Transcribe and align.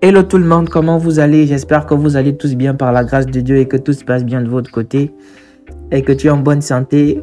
Hello 0.00 0.22
tout 0.22 0.38
le 0.38 0.44
monde, 0.44 0.68
comment 0.68 0.96
vous 0.96 1.18
allez? 1.18 1.46
J'espère 1.46 1.84
que 1.84 1.94
vous 1.94 2.16
allez 2.16 2.36
tous 2.36 2.54
bien 2.54 2.74
par 2.74 2.92
la 2.92 3.04
grâce 3.04 3.26
de 3.26 3.40
Dieu 3.40 3.56
et 3.58 3.68
que 3.68 3.76
tout 3.76 3.92
se 3.92 4.04
passe 4.04 4.24
bien 4.24 4.40
de 4.40 4.48
votre 4.48 4.70
côté 4.70 5.12
et 5.90 6.02
que 6.02 6.12
tu 6.12 6.28
es 6.28 6.30
en 6.30 6.38
bonne 6.38 6.62
santé. 6.62 7.20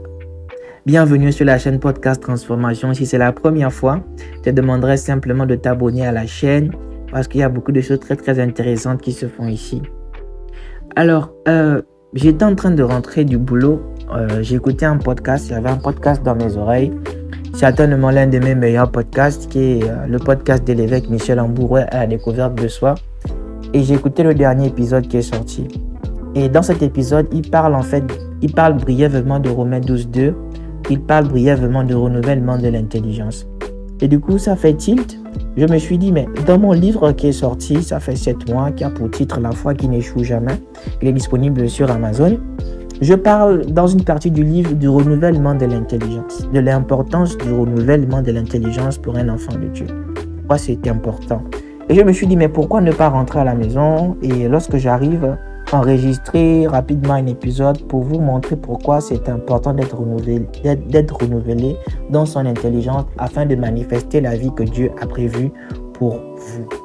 Bienvenue 0.85 1.31
sur 1.31 1.45
la 1.45 1.57
chaîne 1.57 1.79
Podcast 1.79 2.21
Transformation. 2.21 2.93
Si 2.93 3.05
c'est 3.05 3.17
la 3.17 3.31
première 3.31 3.73
fois, 3.73 4.01
je 4.37 4.41
te 4.41 4.49
demanderai 4.51 4.97
simplement 4.97 5.47
de 5.47 5.55
t'abonner 5.55 6.05
à 6.05 6.11
la 6.11 6.27
chaîne 6.27 6.71
parce 7.11 7.27
qu'il 7.27 7.41
y 7.41 7.43
a 7.43 7.49
beaucoup 7.49 7.71
de 7.71 7.81
choses 7.81 7.99
très 7.99 8.15
très 8.15 8.39
intéressantes 8.39 9.01
qui 9.01 9.13
se 9.13 9.27
font 9.27 9.47
ici. 9.47 9.81
Alors, 10.95 11.33
euh, 11.47 11.81
j'étais 12.13 12.45
en 12.45 12.53
train 12.53 12.71
de 12.71 12.83
rentrer 12.83 13.25
du 13.25 13.37
boulot. 13.37 13.81
Euh, 14.15 14.43
J'écoutais 14.43 14.85
un 14.85 14.97
podcast, 14.97 15.51
avait 15.51 15.69
un 15.69 15.77
podcast 15.77 16.21
dans 16.21 16.35
mes 16.35 16.57
oreilles 16.57 16.91
certainement 17.55 18.11
l'un 18.11 18.27
de 18.27 18.37
mes 18.37 18.53
meilleurs 18.53 18.91
podcasts, 18.91 19.49
qui 19.49 19.59
est 19.59 19.83
euh, 19.83 20.05
le 20.07 20.19
podcast 20.19 20.67
de 20.67 20.73
l'évêque 20.73 21.09
Michel 21.09 21.39
Ambourouet 21.39 21.85
à 21.89 21.99
la 21.99 22.07
découverte 22.07 22.55
de 22.61 22.67
soi. 22.67 22.95
Et 23.73 23.83
j'ai 23.83 23.93
écouté 23.93 24.23
le 24.23 24.33
dernier 24.33 24.67
épisode 24.67 25.07
qui 25.07 25.17
est 25.17 25.21
sorti. 25.21 25.67
Et 26.35 26.49
dans 26.49 26.61
cet 26.61 26.83
épisode, 26.83 27.27
il 27.31 27.49
parle 27.49 27.75
en 27.75 27.81
fait, 27.81 28.03
il 28.41 28.53
parle 28.53 28.75
brièvement 28.75 29.39
de 29.39 29.49
Romains 29.49 29.79
12.2. 29.79 30.33
Il 30.89 31.01
parle 31.01 31.29
brièvement 31.29 31.83
de 31.83 31.95
renouvellement 31.95 32.57
de 32.57 32.67
l'intelligence. 32.67 33.47
Et 34.01 34.07
du 34.09 34.19
coup, 34.19 34.37
ça 34.37 34.55
fait 34.55 34.73
tilt. 34.73 35.17
Je 35.55 35.65
me 35.65 35.77
suis 35.77 35.97
dit, 35.97 36.11
mais 36.11 36.27
dans 36.45 36.59
mon 36.59 36.73
livre 36.73 37.13
qui 37.13 37.27
est 37.27 37.31
sorti, 37.31 37.81
ça 37.81 38.01
fait 38.01 38.17
7 38.17 38.49
mois, 38.51 38.71
qui 38.71 38.83
a 38.83 38.89
pour 38.89 39.09
titre 39.09 39.39
La 39.39 39.51
foi 39.51 39.73
qui 39.73 39.87
n'échoue 39.87 40.23
jamais, 40.23 40.59
il 41.01 41.07
est 41.07 41.13
disponible 41.13 41.69
sur 41.69 41.89
Amazon. 41.89 42.37
Je 43.01 43.13
parle 43.13 43.65
dans 43.65 43.87
une 43.87 44.03
partie 44.03 44.31
du 44.31 44.43
livre 44.43 44.73
du 44.73 44.87
renouvellement 44.87 45.53
de 45.53 45.65
l'intelligence, 45.65 46.49
de 46.49 46.59
l'importance 46.59 47.37
du 47.37 47.51
renouvellement 47.51 48.21
de 48.21 48.31
l'intelligence 48.31 48.97
pour 48.97 49.17
un 49.17 49.27
enfant 49.27 49.53
de 49.53 49.67
Dieu. 49.67 49.87
Pourquoi 50.37 50.57
c'est 50.57 50.87
important? 50.87 51.43
Et 51.89 51.95
je 51.95 52.01
me 52.01 52.13
suis 52.13 52.25
dit, 52.25 52.37
mais 52.37 52.47
pourquoi 52.47 52.79
ne 52.79 52.93
pas 52.93 53.09
rentrer 53.09 53.39
à 53.39 53.43
la 53.43 53.53
maison 53.53 54.15
et 54.21 54.47
lorsque 54.47 54.77
j'arrive, 54.77 55.37
enregistrer 55.73 56.67
rapidement 56.67 57.15
un 57.15 57.25
épisode 57.25 57.83
pour 57.83 58.03
vous 58.03 58.19
montrer 58.19 58.55
pourquoi 58.55 59.01
c'est 59.01 59.27
important 59.27 59.73
d'être 59.73 59.97
renouvelé, 59.97 61.75
dans 62.09 62.25
son 62.25 62.45
intelligence 62.45 63.05
afin 63.17 63.45
de 63.45 63.55
manifester 63.55 64.21
la 64.21 64.37
vie 64.37 64.53
que 64.55 64.63
Dieu 64.63 64.91
a 65.01 65.05
prévue 65.05 65.51
pour 65.93 66.13
vous. 66.37 66.84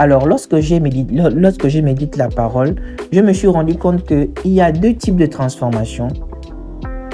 Alors, 0.00 0.28
lorsque 0.28 0.58
j'ai 0.58 0.80
lorsque 0.80 1.68
médite 1.80 2.16
la 2.16 2.28
parole, 2.28 2.76
je 3.12 3.20
me 3.20 3.32
suis 3.32 3.48
rendu 3.48 3.74
compte 3.74 4.04
qu'il 4.04 4.52
y 4.52 4.60
a 4.60 4.70
deux 4.70 4.94
types 4.94 5.16
de 5.16 5.26
transformations 5.26 6.08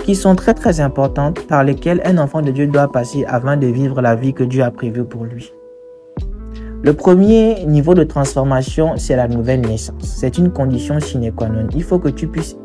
qui 0.05 0.15
sont 0.15 0.35
très 0.35 0.53
très 0.53 0.81
importantes 0.81 1.47
par 1.47 1.65
lesquelles 1.65 2.03
un 2.05 2.19
enfant 2.19 2.43
de 2.43 2.51
Dieu 2.51 2.67
doit 2.67 2.93
passer 2.93 3.25
avant 3.25 3.57
de 3.57 3.67
vivre 3.67 4.03
la 4.03 4.15
vie 4.15 4.35
que 4.35 4.45
Dieu 4.45 4.63
a 4.63 4.71
prévue 4.71 5.05
pour 5.05 5.25
lui. 5.25 5.51
Le 6.83 6.93
premier 6.93 7.65
niveau 7.65 7.95
de 7.95 8.05
transformation, 8.05 8.99
c'est 8.99 9.17
la 9.17 9.29
nouvelle 9.29 9.63
naissance. 9.63 10.03
C'est 10.03 10.37
une 10.37 10.51
condition 10.51 11.01
sine 11.01 11.33
qua 11.33 11.49
non. 11.49 11.67
Il 11.75 11.83
faut 11.83 11.99
que 11.99 12.11
tu 12.11 12.27
puisses 12.27 12.59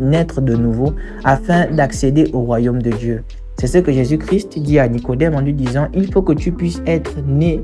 naître 0.00 0.40
de 0.40 0.56
nouveau 0.56 0.94
afin 1.22 1.70
d'accéder 1.70 2.28
au 2.32 2.40
royaume 2.40 2.82
de 2.82 2.90
Dieu. 2.90 3.22
C'est 3.56 3.68
ce 3.68 3.78
que 3.78 3.92
Jésus-Christ 3.92 4.58
dit 4.58 4.80
à 4.80 4.88
Nicodème 4.88 5.36
en 5.36 5.40
lui 5.40 5.54
disant, 5.54 5.86
il 5.94 6.12
faut 6.12 6.22
que 6.22 6.32
tu 6.32 6.50
puisses 6.50 6.82
être 6.84 7.12
né 7.24 7.62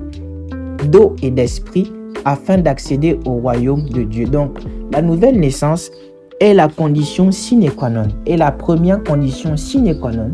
d'eau 0.86 1.16
et 1.22 1.30
d'esprit 1.30 1.92
afin 2.24 2.58
d'accéder 2.58 3.18
au 3.24 3.32
royaume 3.32 3.88
de 3.88 4.02
Dieu. 4.02 4.26
Donc, 4.26 4.58
la 4.92 5.02
nouvelle 5.02 5.38
naissance 5.38 5.90
est 6.40 6.54
la 6.54 6.68
condition 6.68 7.32
sine 7.32 7.70
qua 7.70 7.90
non, 7.90 8.08
est 8.26 8.36
la 8.36 8.52
première 8.52 9.02
condition 9.02 9.56
sine 9.56 9.98
qua 9.98 10.12
non 10.12 10.30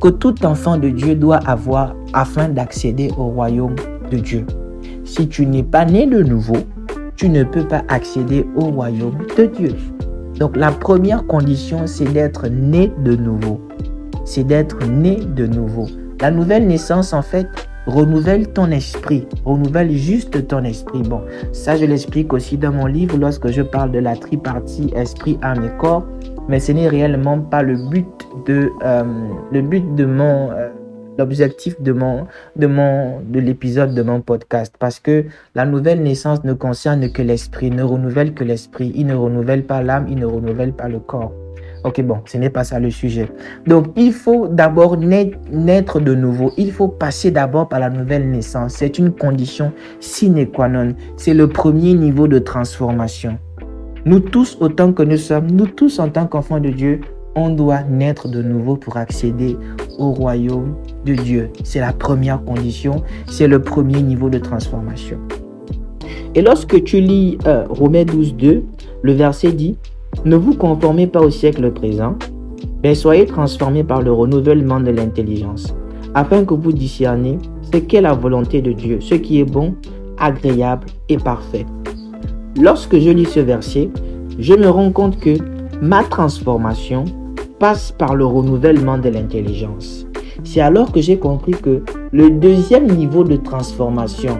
que 0.00 0.08
tout 0.08 0.46
enfant 0.46 0.76
de 0.76 0.88
Dieu 0.90 1.14
doit 1.16 1.40
avoir 1.46 1.94
afin 2.12 2.48
d'accéder 2.48 3.10
au 3.18 3.26
royaume 3.26 3.74
de 4.10 4.18
Dieu. 4.18 4.46
Si 5.04 5.26
tu 5.26 5.46
n'es 5.46 5.64
pas 5.64 5.84
né 5.84 6.06
de 6.06 6.22
nouveau, 6.22 6.58
tu 7.16 7.28
ne 7.28 7.42
peux 7.42 7.66
pas 7.66 7.82
accéder 7.88 8.46
au 8.54 8.66
royaume 8.66 9.18
de 9.36 9.46
Dieu. 9.46 9.74
Donc 10.38 10.56
la 10.56 10.70
première 10.70 11.26
condition, 11.26 11.86
c'est 11.86 12.12
d'être 12.12 12.46
né 12.46 12.92
de 13.04 13.16
nouveau. 13.16 13.60
C'est 14.24 14.44
d'être 14.44 14.78
né 14.86 15.16
de 15.16 15.46
nouveau. 15.46 15.86
La 16.20 16.30
nouvelle 16.30 16.66
naissance, 16.66 17.12
en 17.12 17.22
fait, 17.22 17.48
Renouvelle 17.88 18.48
ton 18.48 18.70
esprit. 18.70 19.26
Renouvelle 19.46 19.90
juste 19.92 20.46
ton 20.46 20.62
esprit. 20.62 21.00
Bon, 21.00 21.22
ça, 21.52 21.74
je 21.74 21.86
l'explique 21.86 22.34
aussi 22.34 22.58
dans 22.58 22.70
mon 22.70 22.84
livre 22.84 23.16
lorsque 23.16 23.48
je 23.48 23.62
parle 23.62 23.92
de 23.92 23.98
la 23.98 24.14
tripartie 24.14 24.92
esprit, 24.94 25.38
âme 25.40 25.64
et 25.64 25.74
corps. 25.78 26.04
Mais 26.50 26.60
ce 26.60 26.72
n'est 26.72 26.86
réellement 26.86 27.40
pas 27.40 27.62
le 27.62 27.76
but 27.88 28.06
de, 28.46 28.70
euh, 28.84 29.04
mon, 30.06 30.50
euh, 30.50 30.68
l'objectif 31.16 31.80
de 31.80 31.92
mon, 31.92 32.26
de 32.56 32.66
mon, 32.66 33.20
de 33.22 33.40
l'épisode 33.40 33.94
de 33.94 34.02
mon 34.02 34.20
podcast. 34.20 34.74
Parce 34.78 35.00
que 35.00 35.24
la 35.54 35.64
nouvelle 35.64 36.02
naissance 36.02 36.44
ne 36.44 36.52
concerne 36.52 37.10
que 37.10 37.22
l'esprit, 37.22 37.70
ne 37.70 37.82
renouvelle 37.82 38.34
que 38.34 38.44
l'esprit. 38.44 38.92
Il 38.96 39.06
ne 39.06 39.14
renouvelle 39.14 39.64
pas 39.64 39.82
l'âme, 39.82 40.08
il 40.10 40.18
ne 40.18 40.26
renouvelle 40.26 40.74
pas 40.74 40.88
le 40.88 40.98
corps. 40.98 41.32
Ok, 41.88 42.02
bon, 42.02 42.18
ce 42.26 42.36
n'est 42.36 42.50
pas 42.50 42.64
ça 42.64 42.78
le 42.78 42.90
sujet. 42.90 43.30
Donc, 43.66 43.86
il 43.96 44.12
faut 44.12 44.46
d'abord 44.46 44.98
naître 44.98 46.00
de 46.00 46.14
nouveau. 46.14 46.52
Il 46.58 46.70
faut 46.70 46.88
passer 46.88 47.30
d'abord 47.30 47.66
par 47.66 47.80
la 47.80 47.88
nouvelle 47.88 48.30
naissance. 48.30 48.74
C'est 48.74 48.98
une 48.98 49.10
condition 49.10 49.72
sine 49.98 50.46
qua 50.46 50.68
non. 50.68 50.94
C'est 51.16 51.32
le 51.32 51.48
premier 51.48 51.94
niveau 51.94 52.28
de 52.28 52.38
transformation. 52.40 53.38
Nous 54.04 54.20
tous, 54.20 54.58
autant 54.60 54.92
que 54.92 55.02
nous 55.02 55.16
sommes, 55.16 55.50
nous 55.50 55.66
tous 55.66 55.98
en 55.98 56.10
tant 56.10 56.26
qu'enfants 56.26 56.60
de 56.60 56.68
Dieu, 56.68 57.00
on 57.34 57.48
doit 57.48 57.80
naître 57.84 58.28
de 58.28 58.42
nouveau 58.42 58.76
pour 58.76 58.98
accéder 58.98 59.56
au 59.98 60.12
royaume 60.12 60.76
de 61.06 61.14
Dieu. 61.14 61.48
C'est 61.64 61.80
la 61.80 61.94
première 61.94 62.44
condition, 62.44 63.02
c'est 63.30 63.48
le 63.48 63.62
premier 63.62 64.02
niveau 64.02 64.28
de 64.28 64.38
transformation. 64.38 65.16
Et 66.34 66.42
lorsque 66.42 66.84
tu 66.84 67.00
lis 67.00 67.38
euh, 67.46 67.64
Romains 67.70 68.04
12, 68.04 68.34
2, 68.34 68.62
le 69.00 69.12
verset 69.12 69.52
dit, 69.52 69.78
ne 70.24 70.36
vous 70.36 70.54
conformez 70.54 71.06
pas 71.06 71.20
au 71.20 71.30
siècle 71.30 71.70
présent, 71.72 72.16
mais 72.82 72.94
soyez 72.94 73.26
transformés 73.26 73.84
par 73.84 74.02
le 74.02 74.12
renouvellement 74.12 74.80
de 74.80 74.90
l'intelligence, 74.90 75.74
afin 76.14 76.44
que 76.44 76.54
vous 76.54 76.72
discerniez 76.72 77.38
ce 77.72 77.78
qu'est 77.78 78.00
la 78.00 78.14
volonté 78.14 78.62
de 78.62 78.72
Dieu, 78.72 79.00
ce 79.00 79.14
qui 79.14 79.40
est 79.40 79.44
bon, 79.44 79.74
agréable 80.18 80.86
et 81.08 81.16
parfait. 81.16 81.66
Lorsque 82.60 82.98
je 82.98 83.10
lis 83.10 83.26
ce 83.26 83.40
verset, 83.40 83.90
je 84.38 84.54
me 84.54 84.68
rends 84.68 84.90
compte 84.90 85.18
que 85.18 85.36
ma 85.80 86.02
transformation 86.04 87.04
passe 87.58 87.92
par 87.92 88.14
le 88.14 88.24
renouvellement 88.24 88.98
de 88.98 89.08
l'intelligence. 89.08 90.06
C'est 90.44 90.60
alors 90.60 90.92
que 90.92 91.00
j'ai 91.00 91.18
compris 91.18 91.52
que 91.52 91.82
le 92.12 92.30
deuxième 92.30 92.86
niveau 92.86 93.24
de 93.24 93.36
transformation, 93.36 94.38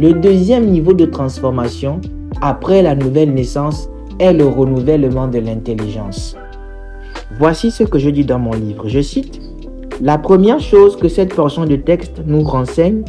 le 0.00 0.12
deuxième 0.12 0.66
niveau 0.66 0.92
de 0.92 1.06
transformation 1.06 2.00
après 2.40 2.82
la 2.82 2.94
nouvelle 2.94 3.32
naissance, 3.32 3.88
est 4.18 4.32
le 4.32 4.46
renouvellement 4.46 5.28
de 5.28 5.38
l'intelligence. 5.38 6.36
Voici 7.38 7.70
ce 7.70 7.84
que 7.84 7.98
je 7.98 8.10
dis 8.10 8.24
dans 8.24 8.38
mon 8.38 8.52
livre. 8.52 8.88
Je 8.88 9.00
cite, 9.00 9.40
La 10.00 10.18
première 10.18 10.60
chose 10.60 10.96
que 10.96 11.08
cette 11.08 11.34
portion 11.34 11.64
de 11.64 11.76
texte 11.76 12.22
nous 12.26 12.42
renseigne 12.42 13.02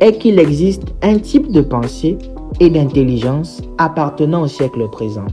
est 0.00 0.18
qu'il 0.18 0.38
existe 0.38 0.84
un 1.02 1.18
type 1.18 1.50
de 1.50 1.60
pensée 1.60 2.16
et 2.60 2.70
d'intelligence 2.70 3.60
appartenant 3.78 4.42
au 4.42 4.48
siècle 4.48 4.88
présent. 4.90 5.26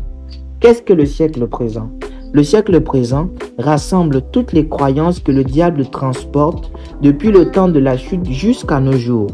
Qu'est-ce 0.60 0.82
que 0.82 0.94
le 0.94 1.06
siècle 1.06 1.48
présent? 1.48 1.90
Le 2.34 2.44
siècle 2.44 2.82
présent 2.82 3.30
rassemble 3.58 4.22
toutes 4.32 4.52
les 4.52 4.68
croyances 4.68 5.20
que 5.20 5.32
le 5.32 5.44
diable 5.44 5.86
transporte 5.86 6.72
depuis 7.02 7.32
le 7.32 7.52
temps 7.52 7.70
de 7.70 7.80
la 7.80 7.98
chute 7.98 8.30
jusqu'à 8.30 8.80
nos 8.80 8.98
jours. 8.98 9.28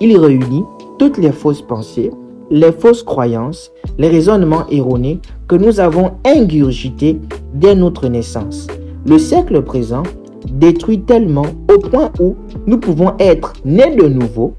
Il 0.00 0.16
réunit 0.16 0.64
toutes 0.98 1.18
les 1.18 1.32
fausses 1.32 1.62
pensées, 1.62 2.10
les 2.50 2.72
fausses 2.72 3.02
croyances, 3.02 3.70
les 3.98 4.08
raisonnements 4.08 4.66
erronés 4.70 5.20
que 5.48 5.56
nous 5.56 5.80
avons 5.80 6.12
ingurgités 6.24 7.18
dès 7.54 7.74
notre 7.74 8.08
naissance. 8.08 8.66
Le 9.06 9.18
siècle 9.18 9.62
présent 9.62 10.02
détruit 10.50 11.00
tellement 11.00 11.46
au 11.72 11.78
point 11.78 12.10
où 12.20 12.36
nous 12.66 12.78
pouvons 12.78 13.14
être 13.18 13.52
nés 13.64 13.94
de 13.96 14.08
nouveau, 14.08 14.54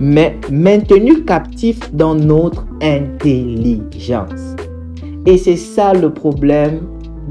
mais 0.00 0.38
maintenus 0.50 1.24
captifs 1.26 1.92
dans 1.92 2.14
notre 2.14 2.66
intelligence. 2.82 4.56
Et 5.26 5.38
c'est 5.38 5.56
ça 5.56 5.92
le 5.92 6.12
problème 6.12 6.80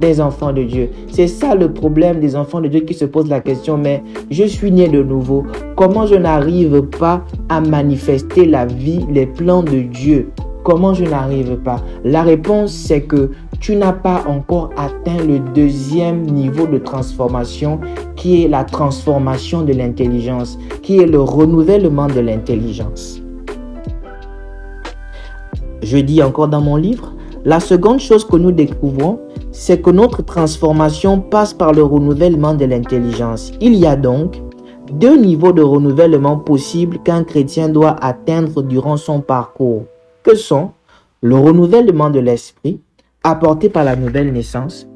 des 0.01 0.19
enfants 0.19 0.51
de 0.51 0.63
Dieu. 0.63 0.89
C'est 1.09 1.27
ça 1.27 1.55
le 1.55 1.71
problème 1.71 2.19
des 2.19 2.35
enfants 2.35 2.59
de 2.59 2.67
Dieu 2.67 2.81
qui 2.81 2.93
se 2.93 3.05
posent 3.05 3.29
la 3.29 3.39
question, 3.39 3.77
mais 3.77 4.03
je 4.29 4.43
suis 4.43 4.71
né 4.71 4.89
de 4.89 5.01
nouveau. 5.01 5.43
Comment 5.77 6.05
je 6.05 6.15
n'arrive 6.15 6.81
pas 6.81 7.23
à 7.47 7.61
manifester 7.61 8.45
la 8.45 8.65
vie, 8.65 9.05
les 9.09 9.27
plans 9.27 9.63
de 9.63 9.79
Dieu? 9.81 10.31
Comment 10.63 10.93
je 10.93 11.05
n'arrive 11.05 11.55
pas? 11.57 11.81
La 12.03 12.23
réponse, 12.23 12.71
c'est 12.71 13.01
que 13.01 13.31
tu 13.59 13.75
n'as 13.75 13.93
pas 13.93 14.23
encore 14.27 14.71
atteint 14.75 15.23
le 15.25 15.39
deuxième 15.53 16.21
niveau 16.23 16.67
de 16.67 16.79
transformation 16.79 17.79
qui 18.15 18.43
est 18.43 18.47
la 18.47 18.63
transformation 18.63 19.61
de 19.61 19.73
l'intelligence, 19.73 20.57
qui 20.81 20.97
est 20.97 21.07
le 21.07 21.21
renouvellement 21.21 22.07
de 22.07 22.19
l'intelligence. 22.19 23.21
Je 25.83 25.97
dis 25.97 26.21
encore 26.21 26.47
dans 26.47 26.61
mon 26.61 26.75
livre, 26.75 27.13
la 27.43 27.59
seconde 27.59 27.99
chose 27.99 28.23
que 28.23 28.35
nous 28.35 28.51
découvrons, 28.51 29.19
c'est 29.61 29.79
que 29.79 29.91
notre 29.91 30.23
transformation 30.23 31.19
passe 31.19 31.53
par 31.53 31.71
le 31.71 31.83
renouvellement 31.83 32.55
de 32.55 32.65
l'intelligence. 32.65 33.51
Il 33.61 33.75
y 33.75 33.85
a 33.85 33.95
donc 33.95 34.41
deux 34.91 35.15
niveaux 35.15 35.53
de 35.53 35.61
renouvellement 35.61 36.35
possibles 36.35 36.97
qu'un 37.03 37.23
chrétien 37.23 37.69
doit 37.69 37.95
atteindre 38.01 38.63
durant 38.63 38.97
son 38.97 39.21
parcours, 39.21 39.83
que 40.23 40.33
sont 40.33 40.71
le 41.21 41.35
renouvellement 41.35 42.09
de 42.09 42.19
l'esprit 42.19 42.81
apporté 43.23 43.69
par 43.69 43.83
la 43.83 43.95
nouvelle 43.95 44.33
naissance 44.33 44.87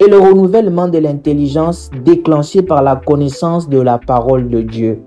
et 0.00 0.08
le 0.08 0.16
renouvellement 0.16 0.88
de 0.88 0.96
l'intelligence 0.96 1.90
déclenché 2.02 2.62
par 2.62 2.82
la 2.82 2.96
connaissance 2.96 3.68
de 3.68 3.78
la 3.78 3.98
parole 3.98 4.48
de 4.48 4.62
Dieu. 4.62 5.02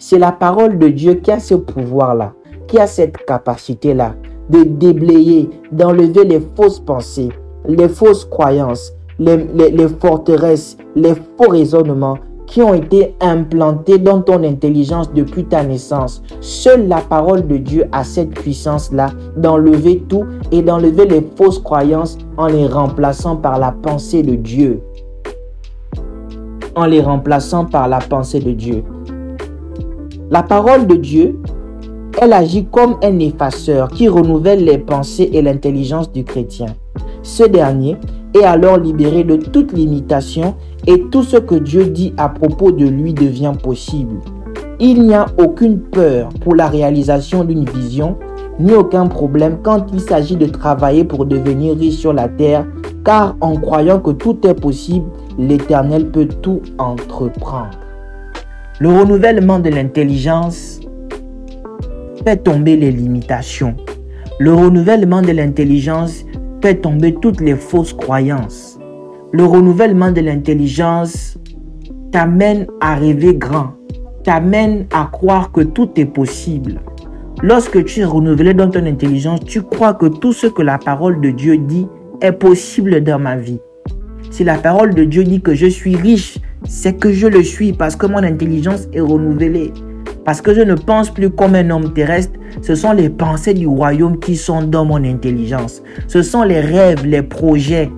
C'est 0.00 0.18
la 0.18 0.32
parole 0.32 0.80
de 0.80 0.88
Dieu 0.88 1.14
qui 1.14 1.30
a 1.30 1.38
ce 1.38 1.54
pouvoir-là, 1.54 2.32
qui 2.66 2.80
a 2.80 2.88
cette 2.88 3.24
capacité-là 3.24 4.16
de 4.50 4.64
déblayer, 4.64 5.48
d'enlever 5.70 6.24
les 6.24 6.40
fausses 6.56 6.80
pensées, 6.80 7.28
les 7.66 7.88
fausses 7.88 8.24
croyances, 8.24 8.92
les, 9.18 9.88
forteresses, 10.00 10.76
les 10.94 11.14
faux 11.14 11.50
raisonnements 11.50 12.18
qui 12.46 12.62
ont 12.62 12.72
été 12.72 13.14
implantés 13.20 13.98
dans 13.98 14.22
ton 14.22 14.42
intelligence 14.42 15.12
depuis 15.12 15.44
ta 15.44 15.62
naissance. 15.62 16.22
Seule 16.40 16.88
la 16.88 17.00
parole 17.00 17.46
de 17.46 17.58
Dieu 17.58 17.84
a 17.92 18.04
cette 18.04 18.30
puissance-là 18.30 19.10
d'enlever 19.36 20.02
tout 20.08 20.24
et 20.50 20.62
d'enlever 20.62 21.04
les 21.04 21.26
fausses 21.36 21.58
croyances 21.58 22.16
en 22.38 22.46
les 22.46 22.66
remplaçant 22.66 23.36
par 23.36 23.58
la 23.58 23.72
pensée 23.72 24.22
de 24.22 24.34
Dieu. 24.34 24.80
En 26.74 26.86
les 26.86 27.02
remplaçant 27.02 27.66
par 27.66 27.88
la 27.88 27.98
pensée 27.98 28.40
de 28.40 28.52
Dieu. 28.52 28.82
La 30.30 30.42
parole 30.42 30.86
de 30.86 30.94
Dieu, 30.94 31.38
elle 32.20 32.32
agit 32.32 32.66
comme 32.66 32.96
un 33.02 33.18
effaceur 33.18 33.88
qui 33.88 34.08
renouvelle 34.08 34.64
les 34.64 34.78
pensées 34.78 35.30
et 35.32 35.42
l'intelligence 35.42 36.10
du 36.12 36.24
chrétien. 36.24 36.66
Ce 37.22 37.44
dernier 37.44 37.96
est 38.34 38.44
alors 38.44 38.78
libéré 38.78 39.24
de 39.24 39.36
toute 39.36 39.72
limitation 39.72 40.54
et 40.86 41.02
tout 41.10 41.22
ce 41.22 41.36
que 41.36 41.56
Dieu 41.56 41.86
dit 41.86 42.14
à 42.16 42.28
propos 42.28 42.72
de 42.72 42.86
lui 42.86 43.12
devient 43.12 43.52
possible. 43.62 44.16
Il 44.80 45.02
n'y 45.02 45.14
a 45.14 45.26
aucune 45.38 45.80
peur 45.80 46.28
pour 46.40 46.54
la 46.54 46.68
réalisation 46.68 47.44
d'une 47.44 47.64
vision, 47.64 48.16
ni 48.60 48.72
aucun 48.72 49.06
problème 49.06 49.58
quand 49.62 49.86
il 49.92 50.00
s'agit 50.00 50.36
de 50.36 50.46
travailler 50.46 51.04
pour 51.04 51.26
devenir 51.26 51.76
riche 51.76 51.96
sur 51.96 52.12
la 52.12 52.28
terre, 52.28 52.64
car 53.04 53.36
en 53.40 53.56
croyant 53.56 53.98
que 53.98 54.10
tout 54.12 54.38
est 54.46 54.54
possible, 54.54 55.06
l'Éternel 55.38 56.10
peut 56.10 56.28
tout 56.28 56.60
entreprendre. 56.78 57.78
Le 58.80 58.90
renouvellement 58.90 59.58
de 59.58 59.70
l'intelligence 59.70 60.80
fait 62.24 62.36
tomber 62.36 62.76
les 62.76 62.92
limitations. 62.92 63.74
Le 64.38 64.54
renouvellement 64.54 65.22
de 65.22 65.32
l'intelligence 65.32 66.24
fait 66.62 66.76
tomber 66.76 67.14
toutes 67.14 67.40
les 67.40 67.54
fausses 67.54 67.92
croyances. 67.92 68.78
Le 69.32 69.44
renouvellement 69.44 70.10
de 70.10 70.20
l'intelligence 70.20 71.38
t'amène 72.12 72.66
à 72.80 72.94
rêver 72.94 73.34
grand, 73.34 73.72
t'amène 74.24 74.86
à 74.92 75.08
croire 75.10 75.52
que 75.52 75.60
tout 75.60 75.90
est 75.96 76.06
possible. 76.06 76.80
Lorsque 77.42 77.84
tu 77.84 78.00
es 78.00 78.04
renouvelé 78.04 78.54
dans 78.54 78.70
ton 78.70 78.84
intelligence, 78.86 79.40
tu 79.44 79.62
crois 79.62 79.94
que 79.94 80.06
tout 80.06 80.32
ce 80.32 80.46
que 80.46 80.62
la 80.62 80.78
parole 80.78 81.20
de 81.20 81.30
Dieu 81.30 81.58
dit 81.58 81.86
est 82.20 82.32
possible 82.32 83.02
dans 83.02 83.18
ma 83.18 83.36
vie. 83.36 83.60
Si 84.30 84.44
la 84.44 84.58
parole 84.58 84.94
de 84.94 85.04
Dieu 85.04 85.24
dit 85.24 85.40
que 85.40 85.54
je 85.54 85.66
suis 85.66 85.96
riche, 85.96 86.38
c'est 86.64 86.98
que 86.98 87.12
je 87.12 87.26
le 87.26 87.42
suis 87.42 87.72
parce 87.72 87.94
que 87.94 88.06
mon 88.06 88.18
intelligence 88.18 88.88
est 88.92 89.00
renouvelée. 89.00 89.72
Parce 90.28 90.42
que 90.42 90.52
je 90.52 90.60
ne 90.60 90.74
pense 90.74 91.08
plus 91.08 91.30
comme 91.30 91.54
un 91.54 91.70
homme 91.70 91.94
terrestre, 91.94 92.38
ce 92.60 92.74
sont 92.74 92.92
les 92.92 93.08
pensées 93.08 93.54
du 93.54 93.66
royaume 93.66 94.20
qui 94.20 94.36
sont 94.36 94.60
dans 94.60 94.84
mon 94.84 95.02
intelligence. 95.02 95.82
Ce 96.06 96.20
sont 96.20 96.42
les 96.42 96.60
rêves, 96.60 97.06
les 97.06 97.22
projets 97.22 97.90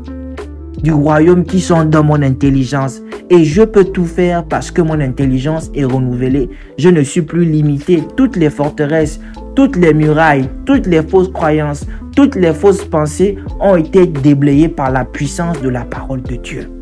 du 0.81 0.93
royaume 0.93 1.43
qui 1.43 1.59
sont 1.59 1.85
dans 1.85 2.05
mon 2.05 2.23
intelligence. 2.23 3.03
Et 3.31 3.43
je 3.43 3.63
peux 3.63 3.83
tout 3.83 4.05
faire 4.05 4.45
parce 4.45 4.71
que 4.71 4.81
mon 4.81 5.01
intelligence 5.01 5.73
est 5.75 5.83
renouvelée. 5.83 6.49
Je 6.79 6.91
ne 6.91 7.03
suis 7.03 7.23
plus 7.23 7.45
limité. 7.45 8.05
Toutes 8.17 8.37
les 8.37 8.51
forteresses, 8.51 9.21
toutes 9.57 9.75
les 9.75 9.93
murailles, 9.93 10.49
toutes 10.67 10.87
les 10.87 11.03
fausses 11.03 11.33
croyances, 11.33 11.85
toutes 12.15 12.37
les 12.37 12.55
fausses 12.55 12.85
pensées 12.85 13.39
ont 13.59 13.75
été 13.75 14.07
déblayées 14.07 14.69
par 14.69 14.93
la 14.93 15.05
puissance 15.05 15.61
de 15.63 15.69
la 15.69 15.83
parole 15.83 16.23
de 16.23 16.37
Dieu. 16.37 16.80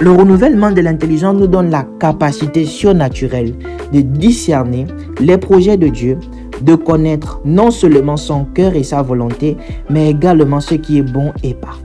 Le 0.00 0.10
renouvellement 0.10 0.72
de 0.72 0.80
l'intelligence 0.80 1.36
nous 1.36 1.46
donne 1.46 1.70
la 1.70 1.86
capacité 2.00 2.64
surnaturelle 2.64 3.54
de 3.92 4.00
discerner 4.00 4.86
les 5.20 5.38
projets 5.38 5.76
de 5.76 5.88
Dieu, 5.88 6.18
de 6.62 6.74
connaître 6.74 7.40
non 7.44 7.70
seulement 7.70 8.16
son 8.16 8.44
cœur 8.44 8.74
et 8.74 8.82
sa 8.82 9.02
volonté, 9.02 9.56
mais 9.88 10.10
également 10.10 10.60
ce 10.60 10.74
qui 10.74 10.98
est 10.98 11.02
bon 11.02 11.32
et 11.42 11.54
parfait. 11.54 11.84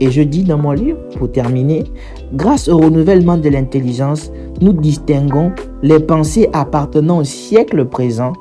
Et 0.00 0.10
je 0.10 0.22
dis 0.22 0.44
dans 0.44 0.58
mon 0.58 0.72
livre, 0.72 0.98
pour 1.18 1.30
terminer, 1.30 1.84
grâce 2.34 2.68
au 2.68 2.78
renouvellement 2.78 3.36
de 3.36 3.48
l'intelligence, 3.48 4.30
nous 4.60 4.72
distinguons 4.72 5.52
les 5.82 6.00
pensées 6.00 6.48
appartenant 6.52 7.18
au 7.18 7.24
siècle 7.24 7.84
présent 7.84 8.32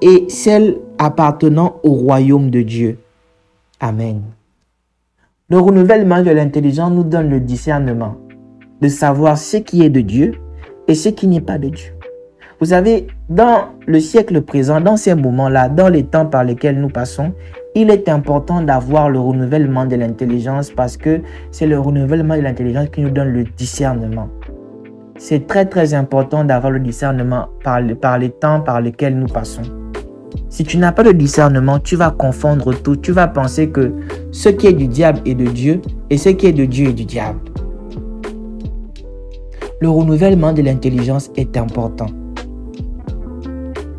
et 0.00 0.26
celles 0.28 0.80
appartenant 0.98 1.76
au 1.82 1.92
royaume 1.92 2.50
de 2.50 2.62
Dieu. 2.62 2.98
Amen. 3.80 4.22
Le 5.50 5.58
renouvellement 5.58 6.22
de 6.22 6.30
l'intelligence 6.30 6.90
nous 6.90 7.04
donne 7.04 7.28
le 7.28 7.38
discernement 7.38 8.16
de 8.80 8.88
savoir 8.88 9.36
ce 9.36 9.58
qui 9.58 9.82
est 9.82 9.90
de 9.90 10.00
Dieu 10.00 10.32
et 10.88 10.94
ce 10.94 11.10
qui 11.10 11.28
n'est 11.28 11.42
pas 11.42 11.58
de 11.58 11.68
Dieu. 11.68 11.92
Vous 12.60 12.68
savez, 12.68 13.08
dans 13.28 13.64
le 13.86 14.00
siècle 14.00 14.40
présent, 14.40 14.80
dans 14.80 14.96
ces 14.96 15.14
moments-là, 15.14 15.68
dans 15.68 15.90
les 15.90 16.04
temps 16.04 16.24
par 16.24 16.44
lesquels 16.44 16.80
nous 16.80 16.88
passons, 16.88 17.34
il 17.74 17.90
est 17.90 18.08
important 18.08 18.62
d'avoir 18.62 19.10
le 19.10 19.20
renouvellement 19.20 19.84
de 19.84 19.96
l'intelligence 19.96 20.70
parce 20.70 20.96
que 20.96 21.20
c'est 21.50 21.66
le 21.66 21.78
renouvellement 21.78 22.36
de 22.36 22.40
l'intelligence 22.40 22.88
qui 22.88 23.02
nous 23.02 23.10
donne 23.10 23.34
le 23.34 23.44
discernement. 23.44 24.30
C'est 25.18 25.46
très 25.46 25.66
très 25.66 25.92
important 25.92 26.44
d'avoir 26.44 26.72
le 26.72 26.80
discernement 26.80 27.48
par, 27.62 27.82
par 28.00 28.16
les 28.16 28.30
temps 28.30 28.62
par 28.62 28.80
lesquels 28.80 29.18
nous 29.18 29.26
passons. 29.26 29.62
Si 30.48 30.64
tu 30.64 30.78
n'as 30.78 30.92
pas 30.92 31.02
de 31.02 31.12
discernement, 31.12 31.80
tu 31.80 31.96
vas 31.96 32.12
confondre 32.12 32.72
tout. 32.72 32.96
Tu 32.96 33.12
vas 33.12 33.28
penser 33.28 33.68
que 33.68 33.92
ce 34.34 34.48
qui 34.48 34.66
est 34.66 34.72
du 34.72 34.88
diable 34.88 35.20
est 35.26 35.36
de 35.36 35.46
Dieu 35.46 35.80
et 36.10 36.18
ce 36.18 36.28
qui 36.28 36.48
est 36.48 36.52
de 36.52 36.64
Dieu 36.64 36.88
est 36.88 36.92
du 36.92 37.04
diable. 37.04 37.38
Le 39.80 39.88
renouvellement 39.88 40.52
de 40.52 40.60
l'intelligence 40.60 41.30
est 41.36 41.56
important. 41.56 42.08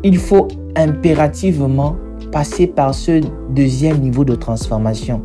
Il 0.04 0.18
faut 0.18 0.46
impérativement 0.76 1.96
passer 2.32 2.66
par 2.66 2.92
ce 2.92 3.22
deuxième 3.48 3.98
niveau 4.00 4.26
de 4.26 4.34
transformation. 4.34 5.22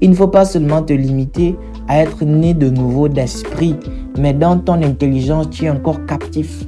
Il 0.00 0.10
ne 0.10 0.14
faut 0.14 0.28
pas 0.28 0.44
seulement 0.44 0.82
te 0.82 0.92
limiter 0.92 1.56
à 1.88 2.00
être 2.00 2.24
né 2.24 2.54
de 2.54 2.70
nouveau 2.70 3.08
d'esprit, 3.08 3.74
mais 4.16 4.34
dans 4.34 4.56
ton 4.56 4.74
intelligence, 4.84 5.50
tu 5.50 5.64
es 5.64 5.70
encore 5.70 6.06
captif 6.06 6.64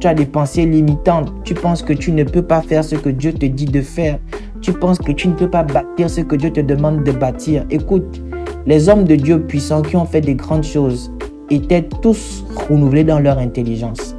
tu 0.00 0.06
as 0.06 0.14
des 0.14 0.26
pensées 0.26 0.64
limitantes. 0.64 1.32
Tu 1.44 1.54
penses 1.54 1.82
que 1.82 1.92
tu 1.92 2.12
ne 2.12 2.24
peux 2.24 2.42
pas 2.42 2.62
faire 2.62 2.84
ce 2.84 2.94
que 2.94 3.08
Dieu 3.08 3.32
te 3.32 3.46
dit 3.46 3.64
de 3.64 3.80
faire. 3.80 4.18
Tu 4.60 4.72
penses 4.72 4.98
que 4.98 5.12
tu 5.12 5.28
ne 5.28 5.34
peux 5.34 5.48
pas 5.48 5.62
bâtir 5.62 6.10
ce 6.10 6.20
que 6.20 6.36
Dieu 6.36 6.50
te 6.50 6.60
demande 6.60 7.04
de 7.04 7.12
bâtir. 7.12 7.64
Écoute, 7.70 8.22
les 8.66 8.88
hommes 8.88 9.04
de 9.04 9.14
Dieu 9.14 9.40
puissants 9.40 9.82
qui 9.82 9.96
ont 9.96 10.04
fait 10.04 10.20
des 10.20 10.34
grandes 10.34 10.64
choses 10.64 11.10
étaient 11.50 11.88
tous 12.02 12.44
renouvelés 12.68 13.04
dans 13.04 13.20
leur 13.20 13.38
intelligence. 13.38 14.14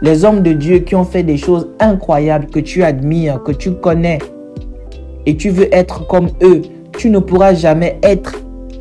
Les 0.00 0.24
hommes 0.24 0.42
de 0.42 0.52
Dieu 0.52 0.78
qui 0.80 0.94
ont 0.94 1.04
fait 1.04 1.22
des 1.22 1.36
choses 1.36 1.68
incroyables 1.80 2.46
que 2.46 2.60
tu 2.60 2.82
admires, 2.82 3.42
que 3.42 3.52
tu 3.52 3.72
connais, 3.72 4.18
et 5.26 5.36
tu 5.36 5.50
veux 5.50 5.72
être 5.74 6.06
comme 6.06 6.28
eux, 6.42 6.62
tu 6.96 7.10
ne 7.10 7.18
pourras 7.18 7.54
jamais 7.54 7.98
être 8.02 8.40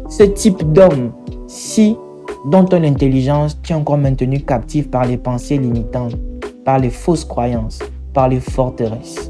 ce 0.09 0.23
type 0.23 0.71
d'homme 0.71 1.11
si 1.47 1.97
dans 2.45 2.63
ton 2.63 2.83
intelligence, 2.83 3.59
tu 3.61 3.73
es 3.73 3.75
encore 3.75 3.97
maintenu 3.97 4.39
captif 4.39 4.89
par 4.89 5.05
les 5.05 5.17
pensées 5.17 5.57
limitantes, 5.57 6.15
par 6.63 6.79
les 6.79 6.89
fausses 6.89 7.25
croyances, 7.25 7.79
par 8.13 8.29
les 8.29 8.39
forteresses. 8.39 9.26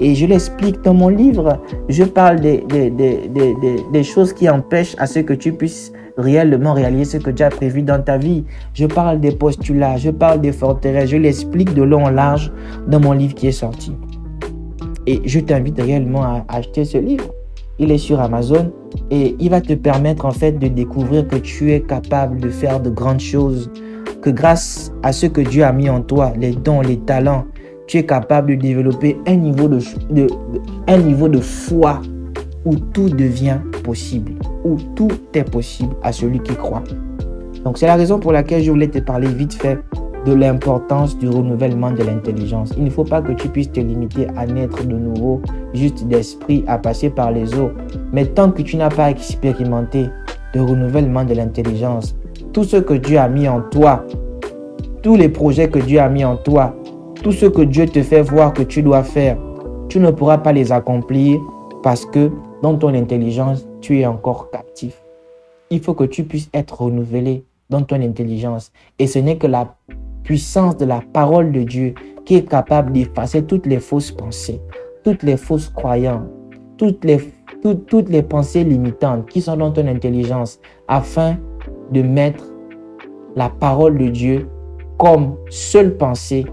Et 0.00 0.14
je 0.14 0.26
l'explique 0.26 0.82
dans 0.82 0.94
mon 0.94 1.08
livre, 1.08 1.60
je 1.88 2.04
parle 2.04 2.40
des, 2.40 2.64
des, 2.68 4.02
choses 4.02 4.32
qui 4.32 4.48
empêchent 4.48 4.96
à 4.98 5.06
ce 5.06 5.20
que 5.20 5.32
tu 5.32 5.52
puisses 5.52 5.92
réellement 6.16 6.74
réaliser 6.74 7.18
ce 7.18 7.18
que 7.18 7.30
tu 7.30 7.42
as 7.42 7.50
prévu 7.50 7.82
dans 7.82 8.02
ta 8.02 8.18
vie. 8.18 8.44
Je 8.72 8.86
parle 8.86 9.20
des 9.20 9.32
postulats, 9.32 9.96
je 9.96 10.10
parle 10.10 10.40
des 10.40 10.52
forteresses, 10.52 11.10
je 11.10 11.16
l'explique 11.16 11.74
de 11.74 11.82
long 11.82 12.04
en 12.04 12.10
large 12.10 12.52
dans 12.88 13.00
mon 13.00 13.12
livre 13.12 13.34
qui 13.34 13.48
est 13.48 13.52
sorti. 13.52 13.92
Et 15.06 15.20
je 15.24 15.40
t'invite 15.40 15.80
réellement 15.80 16.22
à 16.22 16.44
acheter 16.48 16.84
ce 16.84 16.98
livre. 16.98 17.26
Il 17.78 17.90
est 17.90 17.98
sur 17.98 18.20
Amazon 18.20 18.72
et 19.10 19.36
il 19.40 19.50
va 19.50 19.60
te 19.60 19.74
permettre 19.74 20.24
en 20.26 20.30
fait 20.30 20.52
de 20.52 20.68
découvrir 20.68 21.26
que 21.26 21.36
tu 21.36 21.72
es 21.72 21.80
capable 21.80 22.40
de 22.40 22.48
faire 22.48 22.80
de 22.80 22.88
grandes 22.88 23.20
choses, 23.20 23.70
que 24.22 24.30
grâce 24.30 24.92
à 25.02 25.12
ce 25.12 25.26
que 25.26 25.40
Dieu 25.40 25.64
a 25.64 25.72
mis 25.72 25.90
en 25.90 26.00
toi, 26.00 26.32
les 26.38 26.52
dons, 26.52 26.80
les 26.80 26.98
talents, 26.98 27.44
tu 27.86 27.98
es 27.98 28.06
capable 28.06 28.56
de 28.56 28.62
développer 28.62 29.16
un 29.26 29.36
niveau 29.36 29.68
de, 29.68 31.40
foi 31.40 32.00
où 32.64 32.76
tout 32.76 33.08
devient 33.08 33.58
possible, 33.82 34.32
où 34.64 34.76
tout 34.94 35.10
est 35.34 35.44
possible 35.44 35.94
à 36.02 36.12
celui 36.12 36.40
qui 36.40 36.54
croit. 36.54 36.82
Donc 37.64 37.78
c'est 37.78 37.86
la 37.86 37.96
raison 37.96 38.18
pour 38.18 38.32
laquelle 38.32 38.62
je 38.62 38.70
voulais 38.70 38.88
te 38.88 38.98
parler 38.98 39.28
vite 39.28 39.54
fait 39.54 39.78
de 40.24 40.32
l'importance 40.32 41.18
du 41.18 41.28
renouvellement 41.28 41.90
de 41.90 42.02
l'intelligence. 42.02 42.72
Il 42.78 42.84
ne 42.84 42.90
faut 42.90 43.04
pas 43.04 43.20
que 43.20 43.32
tu 43.32 43.48
puisses 43.48 43.70
te 43.70 43.80
limiter 43.80 44.26
à 44.36 44.46
naître 44.46 44.84
de 44.84 44.94
nouveau, 44.94 45.42
juste 45.74 46.06
d'esprit, 46.06 46.64
à 46.66 46.78
passer 46.78 47.10
par 47.10 47.30
les 47.30 47.54
eaux. 47.54 47.70
Mais 48.12 48.24
tant 48.24 48.50
que 48.50 48.62
tu 48.62 48.76
n'as 48.76 48.88
pas 48.88 49.10
expérimenté 49.10 50.06
le 50.54 50.62
renouvellement 50.62 51.24
de 51.24 51.34
l'intelligence, 51.34 52.16
tout 52.52 52.64
ce 52.64 52.78
que 52.78 52.94
Dieu 52.94 53.18
a 53.18 53.28
mis 53.28 53.48
en 53.48 53.60
toi, 53.60 54.06
tous 55.02 55.16
les 55.16 55.28
projets 55.28 55.68
que 55.68 55.78
Dieu 55.78 56.00
a 56.00 56.08
mis 56.08 56.24
en 56.24 56.36
toi, 56.36 56.74
tout 57.24 57.32
ce 57.32 57.46
que 57.46 57.62
Dieu 57.62 57.86
te 57.86 58.02
fait 58.02 58.20
voir 58.20 58.52
que 58.52 58.62
tu 58.62 58.82
dois 58.82 59.02
faire, 59.02 59.38
tu 59.88 59.98
ne 59.98 60.10
pourras 60.10 60.36
pas 60.36 60.52
les 60.52 60.72
accomplir 60.72 61.40
parce 61.82 62.04
que 62.04 62.30
dans 62.62 62.76
ton 62.76 62.88
intelligence, 62.94 63.66
tu 63.80 63.98
es 63.98 64.06
encore 64.06 64.50
captif. 64.50 65.02
Il 65.70 65.80
faut 65.80 65.94
que 65.94 66.04
tu 66.04 66.24
puisses 66.24 66.50
être 66.52 66.82
renouvelé 66.82 67.42
dans 67.70 67.80
ton 67.80 68.02
intelligence. 68.02 68.72
Et 68.98 69.06
ce 69.06 69.18
n'est 69.18 69.38
que 69.38 69.46
la 69.46 69.74
puissance 70.22 70.76
de 70.76 70.84
la 70.84 71.00
parole 71.14 71.50
de 71.50 71.62
Dieu 71.62 71.94
qui 72.26 72.36
est 72.36 72.46
capable 72.46 72.92
d'effacer 72.92 73.42
toutes 73.42 73.64
les 73.64 73.80
fausses 73.80 74.12
pensées, 74.12 74.60
toutes 75.02 75.22
les 75.22 75.38
fausses 75.38 75.70
croyances, 75.70 76.28
toutes 76.76 77.06
les, 77.06 77.20
toutes 77.86 78.10
les 78.10 78.22
pensées 78.22 78.64
limitantes 78.64 79.26
qui 79.30 79.40
sont 79.40 79.56
dans 79.56 79.70
ton 79.70 79.86
intelligence 79.88 80.60
afin 80.88 81.38
de 81.90 82.02
mettre 82.02 82.44
la 83.34 83.48
parole 83.48 83.96
de 83.96 84.08
Dieu 84.08 84.46
comme 84.98 85.36
seule 85.48 85.96
pensée, 85.96 86.44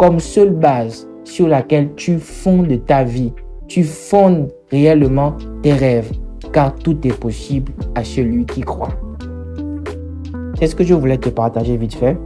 comme 0.00 0.18
seule 0.18 0.54
base 0.54 1.06
sur 1.24 1.46
laquelle 1.46 1.94
tu 1.94 2.18
fondes 2.18 2.74
ta 2.86 3.04
vie, 3.04 3.34
tu 3.68 3.84
fondes 3.84 4.48
réellement 4.70 5.34
tes 5.60 5.74
rêves, 5.74 6.10
car 6.54 6.74
tout 6.74 7.06
est 7.06 7.12
possible 7.12 7.70
à 7.94 8.02
celui 8.02 8.46
qui 8.46 8.62
croit. 8.62 8.94
C'est 10.58 10.68
ce 10.68 10.74
que 10.74 10.84
je 10.84 10.94
voulais 10.94 11.18
te 11.18 11.28
partager 11.28 11.76
vite 11.76 11.92
fait. 11.92 12.16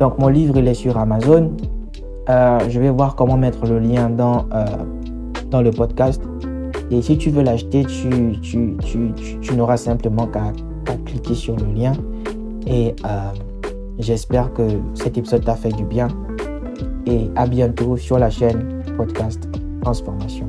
Donc 0.00 0.18
mon 0.18 0.26
livre 0.26 0.56
il 0.56 0.66
est 0.66 0.74
sur 0.74 0.98
Amazon. 0.98 1.52
Euh, 2.28 2.58
je 2.68 2.80
vais 2.80 2.90
voir 2.90 3.14
comment 3.14 3.36
mettre 3.36 3.66
le 3.66 3.78
lien 3.78 4.10
dans, 4.10 4.46
euh, 4.52 4.64
dans 5.48 5.62
le 5.62 5.70
podcast. 5.70 6.20
Et 6.90 7.02
si 7.02 7.16
tu 7.18 7.30
veux 7.30 7.44
l'acheter, 7.44 7.84
tu, 7.84 8.32
tu, 8.42 8.74
tu, 8.84 9.12
tu 9.40 9.54
n'auras 9.54 9.76
simplement 9.76 10.26
qu'à 10.26 10.52
cliquer 11.06 11.34
sur 11.34 11.54
le 11.54 11.72
lien. 11.72 11.92
Et 12.66 12.96
euh, 13.04 13.08
j'espère 14.00 14.52
que 14.52 14.62
cet 14.94 15.18
épisode 15.18 15.44
t'a 15.44 15.54
fait 15.54 15.72
du 15.72 15.84
bien. 15.84 16.08
Et 17.06 17.30
à 17.36 17.46
bientôt 17.46 17.96
sur 17.96 18.18
la 18.18 18.30
chaîne 18.30 18.82
podcast 18.96 19.48
Transformation. 19.82 20.48